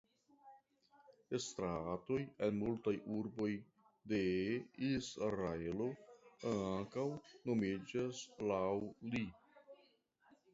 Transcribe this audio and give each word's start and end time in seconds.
Stratoj 1.47 2.15
en 2.47 2.55
multaj 2.61 2.93
urboj 3.17 3.49
de 4.13 4.21
Israelo 4.87 5.91
ankaŭ 6.53 7.05
nomiĝas 7.51 8.25
laŭ 8.53 8.67
li. 9.13 9.23